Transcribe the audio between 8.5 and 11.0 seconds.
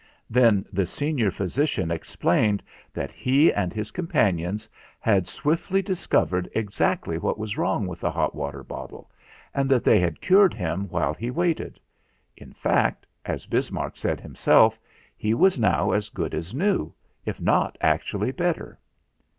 bottle, and that they had cured him